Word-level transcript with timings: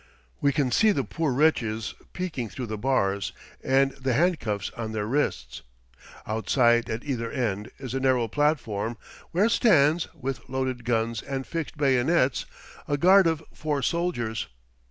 We 0.39 0.51
can 0.51 0.71
see 0.71 0.91
the 0.91 1.03
poor 1.03 1.31
wretches 1.31 1.93
peeping 2.11 2.49
through 2.49 2.65
the 2.65 2.75
bars, 2.79 3.33
and 3.63 3.91
the 3.91 4.13
handcuffs 4.13 4.71
on 4.75 4.93
their 4.93 5.05
wrists. 5.05 5.61
Outside 6.25 6.89
at 6.89 7.03
either 7.03 7.29
end 7.31 7.69
is 7.77 7.93
a 7.93 7.99
narrow 7.99 8.27
platform, 8.27 8.97
where 9.29 9.47
stands, 9.47 10.07
with 10.15 10.49
loaded 10.49 10.85
guns 10.85 11.21
and 11.21 11.45
fixed 11.45 11.77
bayonets, 11.77 12.47
a 12.87 12.97
guard 12.97 13.27
of 13.27 13.43
four 13.53 13.83
soldiers. 13.83 14.47